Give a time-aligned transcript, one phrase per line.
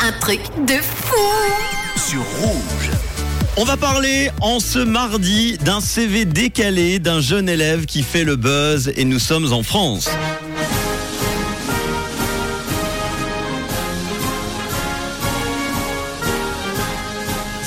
[0.00, 1.16] un truc de fou
[1.96, 2.90] sur rouge.
[3.56, 8.36] On va parler en ce mardi d'un CV décalé d'un jeune élève qui fait le
[8.36, 10.08] buzz et nous sommes en France.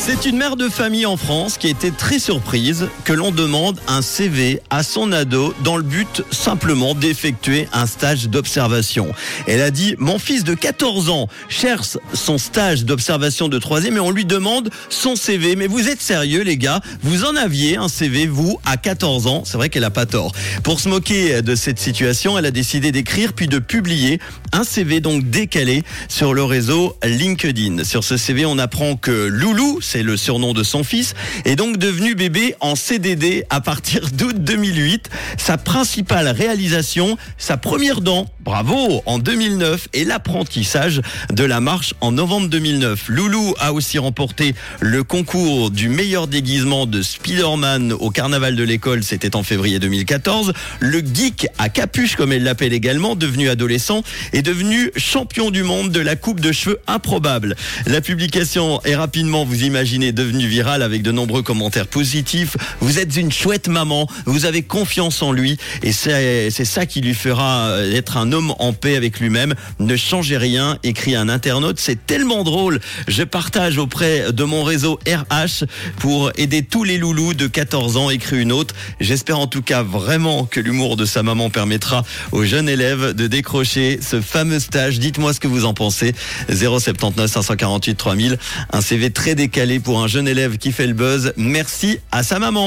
[0.08, 4.02] C'est une mère de famille en France qui était très surprise que l'on demande un
[4.02, 9.12] CV à son ado dans le but simplement d'effectuer un stage d'observation.
[9.48, 14.00] Elle a dit, mon fils de 14 ans cherche son stage d'observation de troisième et
[14.00, 15.58] on lui demande son CV.
[15.58, 16.80] Mais vous êtes sérieux les gars?
[17.04, 19.44] Vous en aviez un CV, vous, à 14 ans?
[19.46, 20.32] C'est vrai qu'elle a pas tort.
[20.64, 24.22] Pour se moquer de cette situation, elle a décidé d'écrire puis de publier
[24.54, 27.84] un CV donc décalé sur le réseau LinkedIn.
[27.84, 31.14] Sur ce CV, on apprend que Loulou, le surnom de son fils,
[31.46, 35.10] est donc devenu bébé en CDD à partir d'août 2008.
[35.38, 42.12] Sa principale réalisation, sa première dent, bravo, en 2009 et l'apprentissage de la marche en
[42.12, 43.10] novembre 2009.
[43.10, 49.04] Loulou a aussi remporté le concours du meilleur déguisement de Spider-Man au carnaval de l'école,
[49.04, 50.54] c'était en février 2014.
[50.80, 55.92] Le geek à capuche, comme elle l'appelle également, devenu adolescent, est devenu champion du monde
[55.92, 57.56] de la coupe de cheveux improbable.
[57.86, 62.58] La publication est rapidement, vous imaginez, est devenu viral avec de nombreux commentaires positifs.
[62.80, 67.14] Vous êtes une chouette maman, vous avez confiance en lui et c'est ça qui lui
[67.14, 69.56] fera euh, être un homme en paix avec lui-même.
[69.80, 71.80] Ne changez rien, écrit un internaute.
[71.80, 72.80] C'est tellement drôle.
[73.08, 75.66] Je partage auprès de mon réseau RH
[76.00, 78.76] pour aider tous les loulous de 14 ans, écrit une autre.
[79.00, 83.28] J'espère en tout cas vraiment que l'humour de sa maman permettra aux jeunes élèves de
[83.28, 85.00] décrocher ce fameux stage.
[85.00, 86.14] Dites-moi ce que vous en pensez.
[86.50, 88.38] 079 548 3000.
[88.72, 91.34] Un CV très décalé pour un jeune élève qui fait le buzz.
[91.38, 92.66] Merci à sa maman.